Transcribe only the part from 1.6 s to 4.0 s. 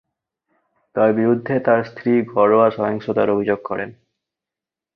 তার স্ত্রী ঘরোয়া সহিংসতার অভিযোগ করেন।